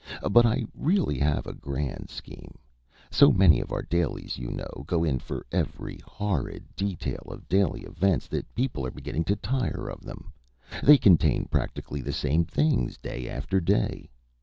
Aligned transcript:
But 0.31 0.47
I 0.47 0.65
really 0.73 1.19
have 1.19 1.45
a 1.45 1.53
grand 1.53 2.09
scheme. 2.09 2.57
So 3.11 3.31
many 3.31 3.59
of 3.61 3.71
our 3.71 3.83
dailies, 3.83 4.39
you 4.39 4.49
know, 4.49 4.83
go 4.87 5.03
in 5.03 5.19
for 5.19 5.45
every 5.51 5.99
horrid 6.03 6.63
detail 6.75 7.21
of 7.27 7.47
daily 7.47 7.81
events 7.81 8.27
that 8.29 8.55
people 8.55 8.83
are 8.83 8.89
beginning 8.89 9.25
to 9.25 9.35
tire 9.35 9.87
of 9.91 10.01
them. 10.01 10.33
They 10.81 10.97
contain 10.97 11.45
practically 11.51 12.01
the 12.01 12.13
same 12.13 12.45
things 12.45 12.97
day 12.97 13.29
after 13.29 13.59
day. 13.61 14.09